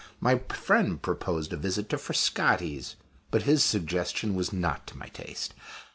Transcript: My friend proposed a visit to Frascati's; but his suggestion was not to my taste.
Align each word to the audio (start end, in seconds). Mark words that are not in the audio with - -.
My 0.19 0.39
friend 0.49 0.99
proposed 0.99 1.53
a 1.53 1.57
visit 1.57 1.87
to 1.89 1.97
Frascati's; 1.99 2.95
but 3.29 3.43
his 3.43 3.63
suggestion 3.63 4.33
was 4.33 4.51
not 4.51 4.87
to 4.87 4.97
my 4.97 5.09
taste. 5.09 5.53